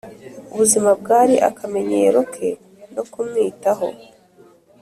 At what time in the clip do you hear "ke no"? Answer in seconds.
2.33-3.03